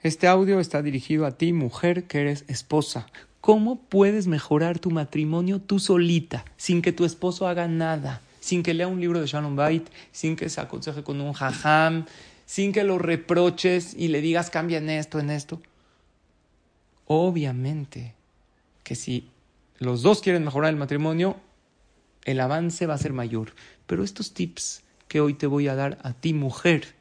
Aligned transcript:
Este 0.00 0.28
audio 0.28 0.60
está 0.60 0.80
dirigido 0.80 1.26
a 1.26 1.32
ti, 1.32 1.52
mujer, 1.52 2.04
que 2.04 2.20
eres 2.20 2.44
esposa. 2.46 3.08
¿Cómo 3.40 3.80
puedes 3.80 4.28
mejorar 4.28 4.78
tu 4.78 4.92
matrimonio 4.92 5.60
tú 5.60 5.80
solita, 5.80 6.44
sin 6.56 6.82
que 6.82 6.92
tu 6.92 7.04
esposo 7.04 7.48
haga 7.48 7.66
nada? 7.66 8.22
Sin 8.38 8.62
que 8.62 8.74
lea 8.74 8.86
un 8.86 9.00
libro 9.00 9.20
de 9.20 9.26
Shannon 9.26 9.56
Bait, 9.56 9.88
sin 10.12 10.36
que 10.36 10.48
se 10.50 10.60
aconseje 10.60 11.02
con 11.02 11.20
un 11.20 11.32
jajam, 11.32 12.06
sin 12.46 12.72
que 12.72 12.84
lo 12.84 12.98
reproches 12.98 13.92
y 13.92 14.06
le 14.06 14.20
digas 14.20 14.50
cambia 14.50 14.78
en 14.78 14.88
esto, 14.88 15.18
en 15.18 15.30
esto. 15.30 15.60
Obviamente 17.06 18.14
que 18.84 18.94
si 18.94 19.28
los 19.80 20.02
dos 20.02 20.20
quieren 20.20 20.44
mejorar 20.44 20.70
el 20.70 20.76
matrimonio, 20.76 21.40
el 22.24 22.38
avance 22.38 22.86
va 22.86 22.94
a 22.94 22.98
ser 22.98 23.12
mayor. 23.12 23.52
Pero 23.88 24.04
estos 24.04 24.32
tips 24.32 24.84
que 25.08 25.20
hoy 25.20 25.34
te 25.34 25.48
voy 25.48 25.66
a 25.66 25.74
dar 25.74 25.98
a 26.04 26.12
ti, 26.12 26.34
mujer, 26.34 26.94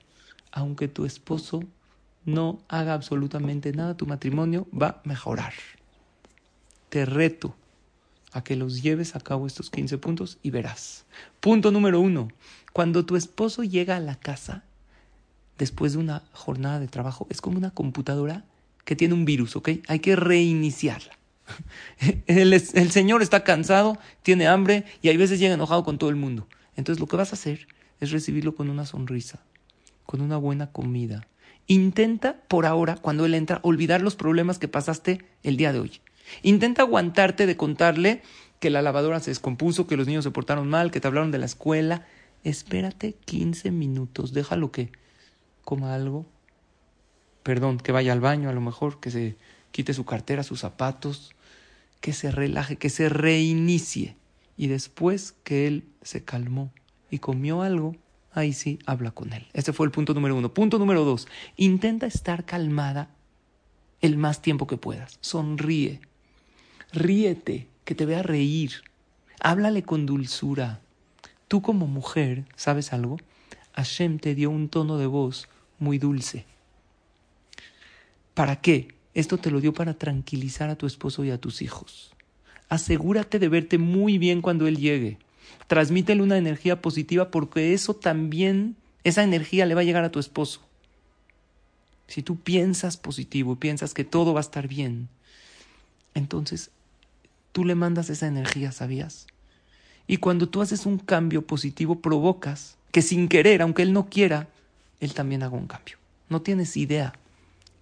aunque 0.52 0.88
tu 0.88 1.05
esposo 1.05 1.63
no 2.27 2.59
haga 2.67 2.94
absolutamente 2.94 3.72
nada, 3.72 3.95
tu 3.95 4.05
matrimonio 4.05 4.67
va 4.72 4.88
a 4.88 5.02
mejorar. 5.05 5.54
Te 6.89 7.06
reto 7.06 7.56
a 8.34 8.44
que 8.44 8.58
los 8.58 8.84
lleves 8.84 9.16
a 9.16 9.22
cabo 9.22 9.47
estos 9.47 9.69
15 9.69 9.97
puntos 9.97 10.38
y 10.44 10.52
verás. 10.52 11.06
Punto 11.39 11.72
número 11.72 12.02
uno. 12.02 12.28
Cuando 12.73 13.06
tu 13.06 13.16
esposo 13.16 13.64
llega 13.64 13.95
a 13.95 14.02
la 14.02 14.16
casa 14.16 14.66
después 15.58 15.94
de 15.94 16.00
una 16.00 16.23
jornada 16.34 16.80
de 16.80 16.89
trabajo, 16.89 17.28
es 17.30 17.39
como 17.39 17.58
una 17.58 17.72
computadora 17.72 18.44
que 18.84 18.97
tiene 18.97 19.14
un 19.14 19.23
virus, 19.23 19.56
¿ok? 19.56 19.69
Hay 19.88 20.00
que 20.00 20.17
reiniciarla. 20.17 21.17
El, 22.28 22.91
Señor 22.91 23.22
está 23.22 23.45
cansado, 23.45 23.97
tiene 24.22 24.47
hambre 24.47 24.84
y 25.02 25.08
hay 25.08 25.16
veces 25.16 25.39
llega 25.39 25.53
enojado 25.53 25.86
con 25.86 25.97
todo 25.97 26.09
el 26.09 26.17
mundo. 26.17 26.45
Entonces 26.75 27.00
lo 27.00 27.08
que 27.08 27.16
vas 27.16 27.31
a 27.31 27.36
hacer 27.36 27.67
es 28.02 28.12
recibirlo 28.12 28.53
con 28.53 28.69
una 28.69 28.86
sonrisa, 28.86 29.39
con 30.06 30.19
una 30.19 30.36
buena 30.36 30.73
comida. 30.73 31.25
Intenta 31.67 32.41
por 32.47 32.65
ahora, 32.65 32.95
cuando 32.95 33.25
Él 33.25 33.33
entra, 33.33 33.59
olvidar 33.61 34.01
los 34.01 34.15
problemas 34.15 34.57
que 34.57 34.69
pasaste 34.69 35.25
el 35.43 35.57
día 35.57 35.73
de 35.73 35.79
hoy. 35.79 36.01
Intenta 36.41 36.81
aguantarte 36.81 37.45
de 37.45 37.57
contarle 37.57 38.21
que 38.59 38.69
la 38.69 38.81
lavadora 38.81 39.19
se 39.19 39.31
descompuso, 39.31 39.85
que 39.85 39.97
los 39.97 40.07
niños 40.07 40.23
se 40.23 40.31
portaron 40.31 40.69
mal, 40.69 40.91
que 40.91 40.99
te 40.99 41.07
hablaron 41.07 41.31
de 41.31 41.38
la 41.38 41.45
escuela. 41.45 42.05
Espérate 42.43 43.13
15 43.25 43.71
minutos, 43.71 44.33
déjalo 44.33 44.71
que 44.71 44.91
coma 45.63 45.93
algo. 45.93 46.25
Perdón, 47.43 47.77
que 47.77 47.91
vaya 47.91 48.13
al 48.13 48.21
baño 48.21 48.49
a 48.49 48.53
lo 48.53 48.61
mejor, 48.61 48.99
que 48.99 49.11
se 49.11 49.38
quite 49.71 49.93
su 49.93 50.05
cartera, 50.05 50.43
sus 50.43 50.61
zapatos, 50.61 51.35
que 51.99 52.13
se 52.13 52.31
relaje, 52.31 52.77
que 52.77 52.89
se 52.89 53.09
reinicie. 53.09 54.15
Y 54.55 54.67
después 54.67 55.33
que 55.43 55.67
él 55.67 55.85
se 56.01 56.23
calmó 56.23 56.71
y 57.11 57.19
comió 57.19 57.61
algo, 57.61 57.95
ahí 58.39 58.53
sí 58.53 58.80
habla 58.85 59.11
con 59.11 59.33
él. 59.33 59.47
Ese 59.53 59.73
fue 59.73 59.85
el 59.85 59.91
punto 59.91 60.13
número 60.13 60.35
uno. 60.35 60.53
Punto 60.53 60.80
número 60.80 61.03
dos, 61.03 61.27
intenta 61.55 62.05
estar 62.05 62.45
calmada 62.45 63.09
el 64.02 64.17
más 64.17 64.41
tiempo 64.41 64.67
que 64.67 64.77
puedas. 64.77 65.17
Sonríe. 65.21 66.02
Ríete, 66.94 67.67
que 67.83 67.95
te 67.95 68.05
vea 68.05 68.23
reír. 68.23 68.83
Háblale 69.39 69.83
con 69.83 70.05
dulzura. 70.05 70.81
Tú 71.47 71.62
como 71.62 71.88
mujer, 71.88 72.45
¿sabes 72.56 72.94
algo? 72.94 73.17
Hashem 73.73 74.19
te 74.19 74.35
dio 74.35 74.50
un 74.50 74.69
tono 74.69 74.97
de 74.97 75.06
voz 75.06 75.47
muy 75.79 75.97
dulce. 75.97 76.45
¿Para 78.33 78.57
qué? 78.57 78.95
Esto 79.13 79.38
te 79.38 79.51
lo 79.51 79.62
dio 79.62 79.73
para 79.73 79.94
tranquilizar 79.95 80.69
a 80.69 80.75
tu 80.75 80.85
esposo 80.85 81.23
y 81.23 81.31
a 81.31 81.39
tus 81.39 81.62
hijos. 81.62 82.13
Asegúrate 82.69 83.39
de 83.39 83.50
verte 83.50 83.78
muy 83.78 84.17
bien 84.17 84.41
cuando 84.41 84.67
él 84.67 84.78
llegue. 84.78 85.17
Transmítele 85.68 86.22
una 86.22 86.38
energía 86.38 86.81
positiva 86.81 87.31
porque 87.31 87.74
eso 87.74 87.94
también, 87.94 88.75
esa 89.03 89.24
energía 89.24 89.66
le 89.66 89.75
va 89.75 89.81
a 89.81 89.85
llegar 89.85 90.03
a 90.03 90.12
tu 90.12 90.19
esposo. 90.19 90.62
Si 92.08 92.24
tú 92.24 92.38
piensas 92.38 92.96
positivo 92.97 93.57
piensas 93.57 93.94
que 93.94 94.06
todo 94.06 94.34
va 94.34 94.40
a 94.40 94.41
estar 94.41 94.68
bien, 94.68 95.09
entonces 96.13 96.72
tú 97.52 97.66
le 97.66 97.75
mandas 97.75 98.09
esa 98.09 98.28
energía, 98.28 98.72
¿sabías? 98.72 99.28
Y 100.07 100.18
cuando 100.18 100.47
tú 100.47 100.62
haces 100.62 100.86
un 100.86 101.00
cambio 101.00 101.46
positivo, 101.46 102.00
provocas 102.00 102.78
que 102.91 103.02
sin 103.02 103.28
querer, 103.28 103.62
aunque 103.62 103.81
él 103.81 103.91
no 103.91 104.09
quiera, 104.09 104.47
él 105.02 105.13
también 105.13 105.44
haga 105.44 105.57
un 105.57 105.68
cambio. 105.68 105.97
No 106.30 106.41
tienes 106.41 106.78
idea 106.78 107.13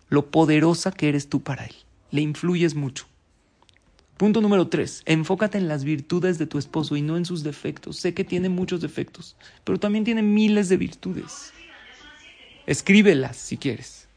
lo 0.09 0.31
poderosa 0.31 0.92
que 0.92 1.09
eres 1.09 1.30
tú 1.30 1.44
para 1.44 1.66
él. 1.66 1.75
Le 2.12 2.22
influyes 2.22 2.75
mucho. 2.75 3.06
Punto 4.18 4.40
número 4.40 4.70
tres, 4.70 5.02
enfócate 5.06 5.58
en 5.58 5.68
las 5.68 5.84
virtudes 5.84 6.38
de 6.38 6.48
tu 6.48 6.58
esposo 6.58 6.96
y 6.96 7.02
no 7.02 7.18
en 7.18 7.26
sus 7.26 7.44
defectos. 7.44 7.98
Sé 7.98 8.14
que 8.14 8.24
tiene 8.24 8.48
muchos 8.48 8.80
defectos, 8.80 9.36
pero 9.66 9.78
también 9.78 10.06
tiene 10.06 10.22
miles 10.22 10.70
de 10.70 10.78
virtudes. 10.78 11.52
Escríbelas 12.66 13.36
si 13.36 13.58
quieres. 13.58 14.08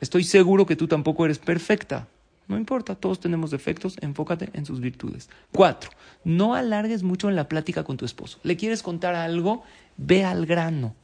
Estoy 0.00 0.24
seguro 0.24 0.66
que 0.66 0.74
tú 0.74 0.88
tampoco 0.88 1.24
eres 1.24 1.38
perfecta. 1.38 2.08
No 2.48 2.56
importa, 2.56 2.96
todos 2.96 3.20
tenemos 3.20 3.52
defectos, 3.52 3.96
enfócate 4.00 4.50
en 4.52 4.66
sus 4.66 4.80
virtudes. 4.80 5.30
Cuatro, 5.52 5.90
no 6.24 6.54
alargues 6.54 7.04
mucho 7.04 7.28
en 7.28 7.36
la 7.36 7.48
plática 7.48 7.84
con 7.84 7.96
tu 7.96 8.04
esposo. 8.04 8.40
¿Le 8.42 8.56
quieres 8.56 8.82
contar 8.82 9.14
algo? 9.14 9.62
Ve 9.96 10.24
al 10.24 10.44
grano. 10.44 10.96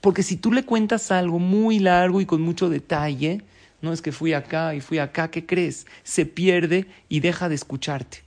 Porque 0.00 0.22
si 0.22 0.36
tú 0.36 0.52
le 0.52 0.64
cuentas 0.64 1.10
algo 1.10 1.40
muy 1.40 1.80
largo 1.80 2.20
y 2.20 2.26
con 2.26 2.40
mucho 2.40 2.68
detalle, 2.68 3.42
no 3.82 3.92
es 3.92 4.00
que 4.00 4.12
fui 4.12 4.32
acá 4.32 4.74
y 4.74 4.80
fui 4.80 4.98
acá, 4.98 5.30
¿qué 5.30 5.44
crees? 5.44 5.86
Se 6.04 6.24
pierde 6.24 6.86
y 7.08 7.20
deja 7.20 7.48
de 7.48 7.56
escucharte. 7.56 8.18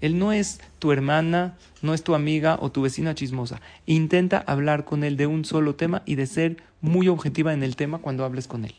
Él 0.00 0.18
no 0.18 0.32
es 0.32 0.60
tu 0.78 0.92
hermana, 0.92 1.56
no 1.82 1.92
es 1.92 2.02
tu 2.02 2.14
amiga 2.14 2.58
o 2.60 2.72
tu 2.72 2.82
vecina 2.82 3.14
chismosa. 3.14 3.60
Intenta 3.86 4.38
hablar 4.38 4.84
con 4.84 5.04
él 5.04 5.16
de 5.16 5.26
un 5.26 5.44
solo 5.44 5.74
tema 5.74 6.02
y 6.06 6.14
de 6.14 6.26
ser 6.26 6.56
muy 6.80 7.08
objetiva 7.08 7.52
en 7.52 7.62
el 7.62 7.76
tema 7.76 7.98
cuando 7.98 8.24
hables 8.24 8.46
con 8.46 8.64
él. 8.64 8.74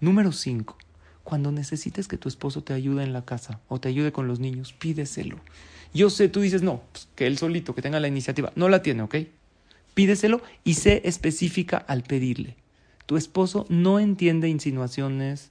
Número 0.00 0.32
5. 0.32 0.76
Cuando 1.24 1.52
necesites 1.52 2.08
que 2.08 2.16
tu 2.16 2.28
esposo 2.28 2.62
te 2.62 2.72
ayude 2.72 3.02
en 3.02 3.12
la 3.12 3.24
casa 3.24 3.60
o 3.68 3.80
te 3.80 3.88
ayude 3.88 4.12
con 4.12 4.28
los 4.28 4.40
niños, 4.40 4.72
pídeselo. 4.72 5.40
Yo 5.92 6.08
sé, 6.08 6.28
tú 6.28 6.40
dices, 6.40 6.62
no, 6.62 6.82
pues, 6.92 7.08
que 7.16 7.26
él 7.26 7.36
solito, 7.36 7.74
que 7.74 7.82
tenga 7.82 8.00
la 8.00 8.08
iniciativa. 8.08 8.52
No 8.54 8.68
la 8.68 8.82
tiene, 8.82 9.02
¿ok? 9.02 9.16
Pídeselo 9.94 10.40
y 10.64 10.74
sé 10.74 11.02
específica 11.04 11.76
al 11.76 12.02
pedirle. 12.02 12.56
Tu 13.08 13.16
esposo 13.16 13.64
no 13.70 13.98
entiende 13.98 14.50
insinuaciones, 14.50 15.50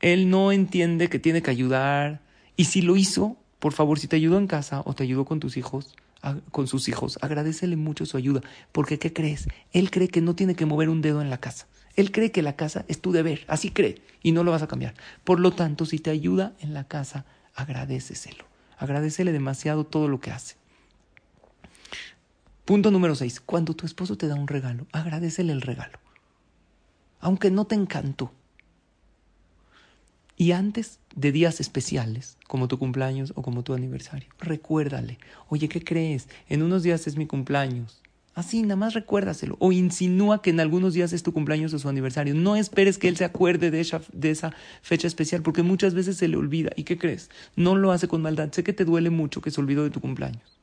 él 0.00 0.28
no 0.28 0.52
entiende 0.52 1.08
que 1.08 1.18
tiene 1.18 1.40
que 1.40 1.50
ayudar 1.50 2.20
y 2.54 2.66
si 2.66 2.82
lo 2.82 2.96
hizo, 2.96 3.38
por 3.60 3.72
favor, 3.72 3.98
si 3.98 4.08
te 4.08 4.16
ayudó 4.16 4.36
en 4.36 4.46
casa 4.46 4.82
o 4.84 4.92
te 4.92 5.02
ayudó 5.04 5.24
con 5.24 5.40
tus 5.40 5.56
hijos, 5.56 5.96
con 6.50 6.66
sus 6.66 6.86
hijos, 6.90 7.18
agradecele 7.22 7.76
mucho 7.76 8.04
su 8.04 8.18
ayuda, 8.18 8.42
porque 8.72 8.98
¿qué 8.98 9.10
crees? 9.10 9.48
Él 9.72 9.90
cree 9.90 10.08
que 10.08 10.20
no 10.20 10.36
tiene 10.36 10.54
que 10.54 10.66
mover 10.66 10.90
un 10.90 11.00
dedo 11.00 11.22
en 11.22 11.30
la 11.30 11.38
casa. 11.38 11.66
Él 11.96 12.12
cree 12.12 12.30
que 12.30 12.42
la 12.42 12.56
casa 12.56 12.84
es 12.88 13.00
tu 13.00 13.10
deber, 13.10 13.46
así 13.48 13.70
cree, 13.70 14.02
y 14.22 14.32
no 14.32 14.44
lo 14.44 14.50
vas 14.50 14.60
a 14.60 14.68
cambiar. 14.68 14.92
Por 15.24 15.40
lo 15.40 15.52
tanto, 15.52 15.86
si 15.86 15.98
te 15.98 16.10
ayuda 16.10 16.52
en 16.60 16.74
la 16.74 16.84
casa, 16.84 17.24
agradeceselo. 17.54 18.44
Agradecele 18.76 19.32
demasiado 19.32 19.84
todo 19.84 20.08
lo 20.08 20.20
que 20.20 20.30
hace. 20.30 20.56
Punto 22.66 22.90
número 22.90 23.14
6. 23.14 23.40
Cuando 23.40 23.72
tu 23.72 23.86
esposo 23.86 24.18
te 24.18 24.28
da 24.28 24.34
un 24.34 24.46
regalo, 24.46 24.86
agradecele 24.92 25.54
el 25.54 25.62
regalo. 25.62 25.98
Aunque 27.20 27.50
no 27.50 27.66
te 27.66 27.74
encantó. 27.74 28.32
Y 30.36 30.52
antes 30.52 30.98
de 31.14 31.32
días 31.32 31.60
especiales, 31.60 32.38
como 32.48 32.66
tu 32.66 32.78
cumpleaños 32.78 33.32
o 33.36 33.42
como 33.42 33.62
tu 33.62 33.74
aniversario, 33.74 34.28
recuérdale, 34.38 35.18
oye, 35.48 35.68
¿qué 35.68 35.84
crees? 35.84 36.28
En 36.48 36.62
unos 36.62 36.82
días 36.82 37.06
es 37.06 37.16
mi 37.16 37.26
cumpleaños. 37.26 38.00
Así, 38.34 38.62
nada 38.62 38.76
más 38.76 38.94
recuérdaselo. 38.94 39.56
O 39.58 39.70
insinúa 39.70 40.40
que 40.40 40.50
en 40.50 40.60
algunos 40.60 40.94
días 40.94 41.12
es 41.12 41.22
tu 41.22 41.32
cumpleaños 41.32 41.74
o 41.74 41.78
su 41.78 41.88
aniversario. 41.90 42.34
No 42.34 42.56
esperes 42.56 42.96
que 42.96 43.08
él 43.08 43.16
se 43.16 43.24
acuerde 43.24 43.70
de 43.70 43.80
esa, 43.80 44.00
de 44.12 44.30
esa 44.30 44.54
fecha 44.80 45.08
especial, 45.08 45.42
porque 45.42 45.62
muchas 45.62 45.92
veces 45.92 46.16
se 46.16 46.28
le 46.28 46.38
olvida. 46.38 46.70
¿Y 46.74 46.84
qué 46.84 46.96
crees? 46.96 47.28
No 47.56 47.76
lo 47.76 47.92
hace 47.92 48.08
con 48.08 48.22
maldad. 48.22 48.50
Sé 48.52 48.64
que 48.64 48.72
te 48.72 48.86
duele 48.86 49.10
mucho 49.10 49.42
que 49.42 49.50
se 49.50 49.60
olvidó 49.60 49.82
de 49.82 49.90
tu 49.90 50.00
cumpleaños, 50.00 50.58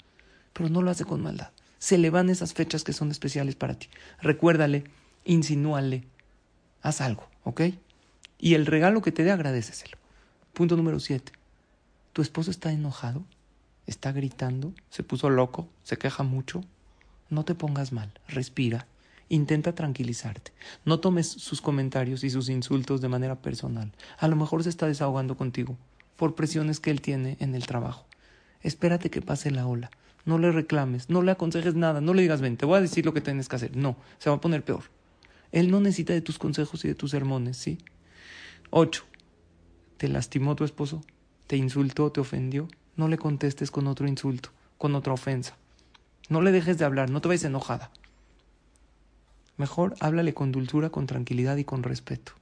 pero 0.54 0.70
no 0.70 0.82
lo 0.82 0.90
hace 0.90 1.06
con 1.06 1.22
maldad 1.22 1.52
se 1.80 1.98
le 1.98 2.10
van 2.10 2.30
esas 2.30 2.54
fechas 2.54 2.84
que 2.84 2.94
son 2.94 3.12
especiales 3.12 3.56
para 3.56 3.76
ti. 3.76 3.88
Recuérdale, 4.22 4.84
insinúale, 5.26 6.04
haz 6.88 7.02
algo, 7.02 7.28
¿ok? 7.44 7.62
Y 8.40 8.54
el 8.54 8.66
regalo 8.66 9.02
que 9.02 9.12
te 9.12 9.24
dé, 9.24 9.32
agradeceselo. 9.32 9.98
Punto 10.54 10.78
número 10.78 11.00
siete. 11.00 11.32
¿Tu 12.14 12.22
esposo 12.22 12.52
está 12.52 12.72
enojado? 12.72 13.24
¿Está 13.86 14.12
gritando? 14.12 14.74
¿Se 14.90 15.04
puso 15.04 15.30
loco? 15.30 15.68
¿Se 15.84 15.98
queja 15.98 16.24
mucho? 16.24 16.64
No 17.30 17.46
te 17.46 17.56
pongas 17.56 17.92
mal, 17.92 18.12
respira 18.28 18.88
Intenta 19.30 19.76
tranquilizarte. 19.76 20.54
No 20.86 21.02
tomes 21.02 21.28
sus 21.28 21.60
comentarios 21.60 22.24
y 22.24 22.30
sus 22.30 22.48
insultos 22.48 23.02
de 23.02 23.10
manera 23.10 23.36
personal. 23.36 23.92
A 24.20 24.30
lo 24.30 24.38
mejor 24.38 24.64
se 24.64 24.70
está 24.70 24.88
desahogando 24.88 25.36
contigo 25.36 25.76
por 26.16 26.36
presiones 26.36 26.80
que 26.80 26.92
él 26.92 27.02
tiene 27.02 27.36
en 27.42 27.54
el 27.54 27.68
trabajo. 27.68 28.06
Espérate 28.62 29.10
que 29.10 29.22
pase 29.22 29.52
la 29.52 29.68
ola. 29.68 29.92
No 30.24 30.38
le 30.38 30.52
reclames, 30.54 31.10
no 31.10 31.22
le 31.22 31.32
aconsejes 31.32 31.76
nada, 31.76 32.00
no 32.00 32.14
le 32.14 32.22
digas 32.22 32.40
ven, 32.40 32.56
te 32.56 32.66
voy 32.66 32.78
a 32.78 32.82
decir 32.82 33.06
lo 33.06 33.14
que 33.14 33.22
tienes 33.22 33.50
que 33.50 33.58
hacer. 33.58 33.76
No, 33.76 33.98
se 34.18 34.30
va 34.30 34.38
a 34.38 34.42
poner 34.42 34.64
peor. 34.64 34.84
Él 35.52 35.72
no 35.72 35.80
necesita 35.80 36.14
de 36.14 36.22
tus 36.22 36.38
consejos 36.38 36.84
y 36.86 36.88
de 36.88 36.96
tus 36.96 37.12
sermones, 37.12 37.58
¿sí? 37.58 37.78
Ocho. 38.70 39.06
¿Te 39.98 40.08
lastimó 40.08 40.56
tu 40.56 40.64
esposo? 40.64 41.04
¿Te 41.48 41.58
insultó? 41.58 42.12
¿Te 42.12 42.20
ofendió? 42.20 42.68
No 42.96 43.08
le 43.08 43.18
contestes 43.18 43.72
con 43.72 43.88
otro 43.88 44.08
insulto, 44.08 44.50
con 44.78 44.96
otra 44.96 45.14
ofensa. 45.14 45.58
No 46.30 46.42
le 46.42 46.52
dejes 46.52 46.78
de 46.78 46.86
hablar, 46.86 47.10
no 47.10 47.22
te 47.22 47.30
vayas 47.30 47.46
enojada. 47.46 47.92
Mejor 49.56 49.96
háblale 50.00 50.34
con 50.34 50.52
dulzura, 50.52 50.90
con 50.90 51.08
tranquilidad 51.08 51.58
y 51.58 51.64
con 51.64 51.84
respeto. 51.84 52.34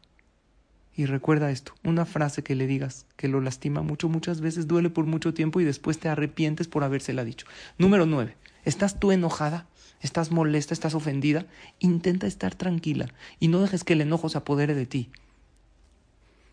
Y 0.98 1.06
recuerda 1.06 1.52
esto, 1.52 1.74
una 1.84 2.06
frase 2.06 2.42
que 2.42 2.56
le 2.56 2.68
digas 2.68 3.06
que 3.18 3.28
lo 3.28 3.42
lastima 3.42 3.82
mucho 3.82 4.08
muchas 4.08 4.40
veces 4.40 4.68
duele 4.68 4.90
por 4.90 5.06
mucho 5.06 5.34
tiempo 5.34 5.60
y 5.60 5.66
después 5.66 6.00
te 6.00 6.08
arrepientes 6.08 6.68
por 6.68 6.84
habérsela 6.84 7.26
dicho. 7.26 7.46
Número 7.78 8.06
nueve, 8.06 8.38
¿estás 8.64 9.00
tú 9.00 9.12
enojada? 9.12 9.68
¿Estás 10.02 10.32
molesta? 10.32 10.74
¿Estás 10.74 10.96
ofendida? 10.96 11.48
Intenta 11.80 12.28
estar 12.28 12.56
tranquila 12.56 13.08
y 13.40 13.50
no 13.50 13.60
dejes 13.60 13.84
que 13.84 13.94
el 13.94 14.02
enojo 14.02 14.30
se 14.30 14.38
apodere 14.38 14.74
de 14.74 14.86
ti. 14.86 15.10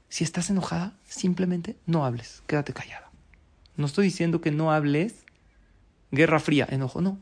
Si 0.09 0.25
estás 0.25 0.51
enojada, 0.51 0.95
simplemente 1.05 1.77
no 1.87 2.05
hables, 2.05 2.43
quédate 2.47 2.73
callada. 2.73 3.11
No 3.77 3.87
estoy 3.87 4.07
diciendo 4.07 4.41
que 4.41 4.51
no 4.51 4.73
hables 4.73 5.25
guerra 6.11 6.41
fría, 6.41 6.67
enojo, 6.69 7.01
no. 7.01 7.19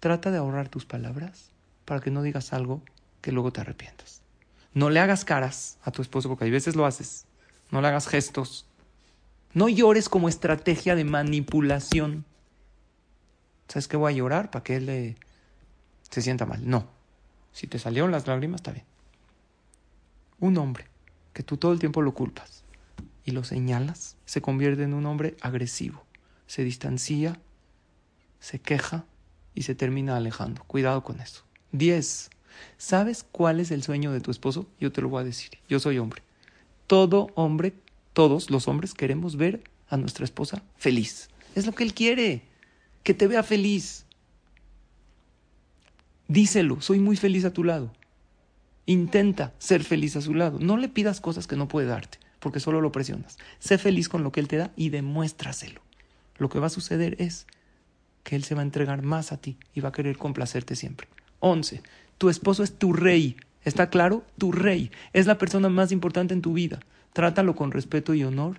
Trata 0.00 0.30
de 0.30 0.38
ahorrar 0.38 0.68
tus 0.68 0.84
palabras 0.84 1.50
para 1.84 2.00
que 2.00 2.10
no 2.10 2.22
digas 2.22 2.52
algo 2.52 2.82
que 3.20 3.32
luego 3.32 3.52
te 3.52 3.60
arrepientas. 3.60 4.23
No 4.74 4.90
le 4.90 5.00
hagas 5.00 5.24
caras 5.24 5.78
a 5.82 5.92
tu 5.92 6.02
esposo 6.02 6.28
porque 6.28 6.44
a 6.44 6.50
veces 6.50 6.76
lo 6.76 6.84
haces. 6.84 7.26
No 7.70 7.80
le 7.80 7.88
hagas 7.88 8.08
gestos. 8.08 8.66
No 9.52 9.68
llores 9.68 10.08
como 10.08 10.28
estrategia 10.28 10.96
de 10.96 11.04
manipulación. 11.04 12.24
¿Sabes 13.68 13.88
qué 13.88 13.96
voy 13.96 14.12
a 14.12 14.16
llorar 14.16 14.50
para 14.50 14.64
que 14.64 14.76
él 14.76 15.16
se 16.10 16.22
sienta 16.22 16.44
mal? 16.44 16.68
No. 16.68 16.88
Si 17.52 17.68
te 17.68 17.78
salieron 17.78 18.10
las 18.10 18.26
lágrimas, 18.26 18.58
está 18.58 18.72
bien. 18.72 18.84
Un 20.40 20.58
hombre 20.58 20.88
que 21.32 21.44
tú 21.44 21.56
todo 21.56 21.72
el 21.72 21.78
tiempo 21.78 22.02
lo 22.02 22.12
culpas 22.12 22.64
y 23.24 23.30
lo 23.30 23.44
señalas, 23.44 24.16
se 24.24 24.42
convierte 24.42 24.82
en 24.82 24.92
un 24.92 25.06
hombre 25.06 25.36
agresivo. 25.40 26.04
Se 26.46 26.62
distancia, 26.64 27.40
se 28.40 28.58
queja 28.58 29.04
y 29.54 29.62
se 29.62 29.74
termina 29.74 30.16
alejando. 30.16 30.62
Cuidado 30.64 31.02
con 31.02 31.20
eso. 31.20 31.44
10. 31.72 32.30
¿Sabes 32.78 33.24
cuál 33.30 33.60
es 33.60 33.70
el 33.70 33.82
sueño 33.82 34.12
de 34.12 34.20
tu 34.20 34.30
esposo? 34.30 34.66
Yo 34.80 34.92
te 34.92 35.02
lo 35.02 35.08
voy 35.08 35.22
a 35.22 35.24
decir. 35.24 35.50
Yo 35.68 35.80
soy 35.80 35.98
hombre. 35.98 36.22
Todo 36.86 37.28
hombre, 37.34 37.74
todos 38.12 38.50
los 38.50 38.68
hombres 38.68 38.94
queremos 38.94 39.36
ver 39.36 39.62
a 39.88 39.96
nuestra 39.96 40.24
esposa 40.24 40.62
feliz. 40.76 41.28
Es 41.54 41.66
lo 41.66 41.72
que 41.72 41.84
él 41.84 41.94
quiere. 41.94 42.42
Que 43.02 43.14
te 43.14 43.26
vea 43.26 43.42
feliz. 43.42 44.04
Díselo, 46.28 46.80
soy 46.80 47.00
muy 47.00 47.16
feliz 47.16 47.44
a 47.44 47.52
tu 47.52 47.64
lado. 47.64 47.92
Intenta 48.86 49.52
ser 49.58 49.84
feliz 49.84 50.16
a 50.16 50.20
su 50.20 50.34
lado. 50.34 50.58
No 50.58 50.76
le 50.76 50.88
pidas 50.88 51.20
cosas 51.20 51.46
que 51.46 51.56
no 51.56 51.68
puede 51.68 51.86
darte, 51.86 52.18
porque 52.40 52.60
solo 52.60 52.80
lo 52.80 52.92
presionas. 52.92 53.38
Sé 53.58 53.78
feliz 53.78 54.08
con 54.08 54.22
lo 54.22 54.32
que 54.32 54.40
él 54.40 54.48
te 54.48 54.56
da 54.56 54.72
y 54.76 54.90
demuéstraselo. 54.90 55.80
Lo 56.36 56.48
que 56.48 56.58
va 56.58 56.66
a 56.66 56.70
suceder 56.70 57.16
es 57.18 57.46
que 58.24 58.36
él 58.36 58.44
se 58.44 58.54
va 58.54 58.62
a 58.62 58.64
entregar 58.64 59.02
más 59.02 59.32
a 59.32 59.36
ti 59.36 59.58
y 59.74 59.80
va 59.80 59.90
a 59.90 59.92
querer 59.92 60.16
complacerte 60.18 60.76
siempre. 60.76 61.08
11. 61.40 61.82
Tu 62.18 62.28
esposo 62.28 62.62
es 62.62 62.78
tu 62.78 62.92
rey. 62.92 63.36
¿Está 63.64 63.88
claro? 63.88 64.24
Tu 64.38 64.52
rey. 64.52 64.90
Es 65.12 65.26
la 65.26 65.38
persona 65.38 65.68
más 65.68 65.92
importante 65.92 66.34
en 66.34 66.42
tu 66.42 66.52
vida. 66.52 66.80
Trátalo 67.12 67.54
con 67.54 67.72
respeto 67.72 68.14
y 68.14 68.24
honor 68.24 68.58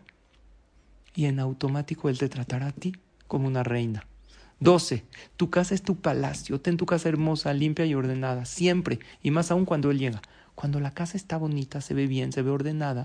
y 1.15 1.25
en 1.25 1.39
automático 1.39 2.09
él 2.09 2.17
te 2.17 2.29
tratará 2.29 2.67
a 2.67 2.71
ti 2.71 2.93
como 3.27 3.47
una 3.47 3.63
reina. 3.63 4.05
12. 4.59 5.03
Tu 5.37 5.49
casa 5.49 5.75
es 5.75 5.81
tu 5.81 5.95
palacio. 5.97 6.59
Ten 6.59 6.77
tu 6.77 6.85
casa 6.85 7.09
hermosa, 7.09 7.53
limpia 7.53 7.85
y 7.85 7.95
ordenada, 7.95 8.45
siempre, 8.45 8.99
y 9.21 9.31
más 9.31 9.51
aún 9.51 9.65
cuando 9.65 9.91
él 9.91 9.99
llega. 9.99 10.21
Cuando 10.55 10.79
la 10.79 10.91
casa 10.91 11.17
está 11.17 11.37
bonita, 11.37 11.81
se 11.81 11.93
ve 11.93 12.07
bien, 12.07 12.31
se 12.31 12.41
ve 12.41 12.51
ordenada, 12.51 13.03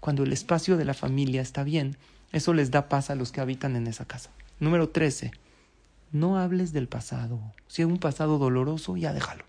cuando 0.00 0.22
el 0.22 0.32
espacio 0.32 0.76
de 0.76 0.84
la 0.84 0.94
familia 0.94 1.42
está 1.42 1.64
bien, 1.64 1.96
eso 2.32 2.54
les 2.54 2.70
da 2.70 2.88
paz 2.88 3.10
a 3.10 3.14
los 3.14 3.32
que 3.32 3.40
habitan 3.40 3.76
en 3.76 3.86
esa 3.86 4.06
casa. 4.06 4.30
Número 4.60 4.88
13. 4.88 5.32
No 6.12 6.38
hables 6.38 6.72
del 6.72 6.88
pasado. 6.88 7.40
Si 7.66 7.82
es 7.82 7.88
un 7.88 7.98
pasado 7.98 8.38
doloroso, 8.38 8.96
ya 8.96 9.12
déjalo 9.12 9.44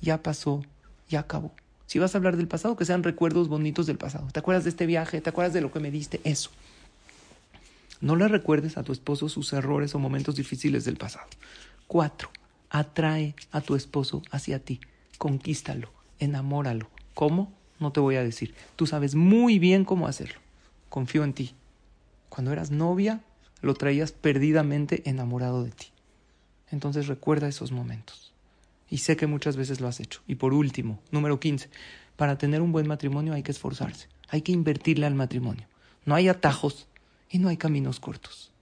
ya 0.00 0.22
pasó, 0.22 0.62
ya 1.08 1.20
acabó. 1.20 1.52
Si 1.86 1.98
vas 1.98 2.14
a 2.14 2.18
hablar 2.18 2.36
del 2.36 2.48
pasado, 2.48 2.76
que 2.76 2.84
sean 2.84 3.02
recuerdos 3.02 3.48
bonitos 3.48 3.86
del 3.86 3.98
pasado. 3.98 4.26
¿Te 4.32 4.40
acuerdas 4.40 4.64
de 4.64 4.70
este 4.70 4.86
viaje? 4.86 5.20
¿Te 5.20 5.30
acuerdas 5.30 5.52
de 5.52 5.60
lo 5.60 5.70
que 5.70 5.80
me 5.80 5.90
diste? 5.90 6.20
Eso. 6.24 6.50
No 8.00 8.16
le 8.16 8.28
recuerdes 8.28 8.76
a 8.76 8.82
tu 8.82 8.92
esposo 8.92 9.28
sus 9.28 9.52
errores 9.52 9.94
o 9.94 9.98
momentos 9.98 10.34
difíciles 10.34 10.84
del 10.84 10.96
pasado. 10.96 11.28
Cuatro, 11.86 12.30
atrae 12.70 13.34
a 13.52 13.60
tu 13.60 13.74
esposo 13.76 14.22
hacia 14.30 14.58
ti. 14.58 14.80
Conquístalo, 15.16 15.90
enamóralo. 16.18 16.88
¿Cómo? 17.14 17.52
No 17.78 17.92
te 17.92 18.00
voy 18.00 18.16
a 18.16 18.24
decir. 18.24 18.54
Tú 18.74 18.86
sabes 18.86 19.14
muy 19.14 19.58
bien 19.58 19.84
cómo 19.84 20.08
hacerlo. 20.08 20.40
Confío 20.88 21.24
en 21.24 21.32
ti. 21.32 21.54
Cuando 22.28 22.52
eras 22.52 22.70
novia, 22.70 23.20
lo 23.62 23.74
traías 23.74 24.12
perdidamente 24.12 25.08
enamorado 25.08 25.64
de 25.64 25.70
ti. 25.70 25.86
Entonces 26.70 27.06
recuerda 27.06 27.48
esos 27.48 27.72
momentos. 27.72 28.34
Y 28.88 28.98
sé 28.98 29.16
que 29.16 29.26
muchas 29.26 29.56
veces 29.56 29.80
lo 29.80 29.88
has 29.88 30.00
hecho. 30.00 30.22
Y 30.26 30.36
por 30.36 30.54
último, 30.54 31.00
número 31.10 31.40
15, 31.40 31.68
para 32.16 32.38
tener 32.38 32.60
un 32.60 32.72
buen 32.72 32.86
matrimonio 32.86 33.34
hay 33.34 33.42
que 33.42 33.52
esforzarse, 33.52 34.08
hay 34.28 34.42
que 34.42 34.52
invertirle 34.52 35.06
al 35.06 35.14
matrimonio. 35.14 35.66
No 36.04 36.14
hay 36.14 36.28
atajos 36.28 36.86
y 37.30 37.38
no 37.38 37.48
hay 37.48 37.56
caminos 37.56 38.00
cortos. 38.00 38.52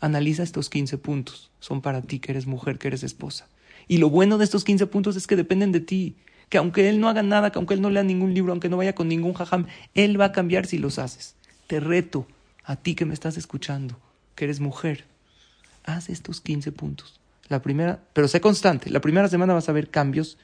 Analiza 0.00 0.42
estos 0.42 0.70
15 0.70 0.98
puntos, 0.98 1.50
son 1.60 1.80
para 1.82 2.02
ti 2.02 2.20
que 2.20 2.32
eres 2.32 2.46
mujer, 2.46 2.78
que 2.78 2.88
eres 2.88 3.02
esposa. 3.02 3.48
Y 3.88 3.98
lo 3.98 4.08
bueno 4.08 4.38
de 4.38 4.44
estos 4.44 4.64
15 4.64 4.86
puntos 4.86 5.16
es 5.16 5.26
que 5.26 5.36
dependen 5.36 5.72
de 5.72 5.80
ti, 5.80 6.16
que 6.48 6.58
aunque 6.58 6.88
él 6.88 7.00
no 7.00 7.08
haga 7.08 7.22
nada, 7.22 7.50
que 7.50 7.58
aunque 7.58 7.74
él 7.74 7.80
no 7.80 7.90
lea 7.90 8.02
ningún 8.02 8.34
libro, 8.34 8.52
aunque 8.52 8.68
no 8.68 8.76
vaya 8.76 8.94
con 8.94 9.08
ningún 9.08 9.34
jajam, 9.34 9.66
él 9.94 10.20
va 10.20 10.26
a 10.26 10.32
cambiar 10.32 10.66
si 10.66 10.78
los 10.78 10.98
haces. 10.98 11.36
Te 11.66 11.80
reto 11.80 12.26
a 12.64 12.76
ti 12.76 12.94
que 12.94 13.04
me 13.04 13.14
estás 13.14 13.36
escuchando, 13.36 13.98
que 14.34 14.44
eres 14.44 14.60
mujer, 14.60 15.06
haz 15.84 16.08
estos 16.08 16.40
15 16.40 16.72
puntos. 16.72 17.19
La 17.50 17.60
primera, 17.60 18.00
pero 18.12 18.28
sé 18.28 18.40
constante. 18.40 18.90
La 18.90 19.00
primera 19.00 19.28
semana 19.28 19.54
vas 19.54 19.68
a 19.68 19.72
ver 19.72 19.90
cambios 19.90 20.38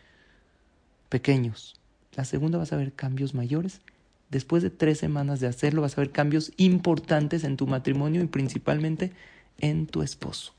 pequeños. 1.09 1.81
La 2.17 2.25
segunda 2.25 2.59
vas 2.59 2.73
a 2.73 2.77
ver 2.77 2.93
cambios 2.93 3.33
mayores. 3.33 3.81
Después 4.29 4.65
de 4.65 4.71
tres 4.71 4.99
semanas 4.99 5.39
de 5.39 5.47
hacerlo, 5.47 5.83
vas 5.83 5.97
a 5.97 6.01
ver 6.01 6.11
cambios 6.11 6.53
importantes 6.57 7.45
en 7.45 7.57
tu 7.57 7.69
matrimonio 7.69 8.23
y 8.23 8.27
principalmente 8.27 9.13
en 9.59 9.87
tu 9.87 10.03
esposo. 10.03 10.53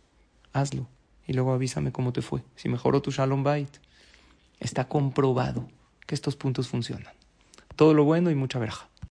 Hazlo 0.53 0.87
y 1.27 1.33
luego 1.33 1.51
avísame 1.51 1.91
cómo 1.91 2.13
te 2.13 2.21
fue. 2.21 2.43
Si 2.55 2.69
mejoró 2.69 3.01
tu 3.01 3.11
Shalom 3.11 3.43
Bait. 3.43 3.77
Está 4.61 4.87
comprobado 4.87 5.67
que 6.05 6.15
estos 6.15 6.37
puntos 6.37 6.69
funcionan. 6.69 7.13
Todo 7.75 7.93
lo 7.93 8.05
bueno 8.05 8.31
y 8.31 8.35
mucha 8.35 8.57
verja. 8.57 8.87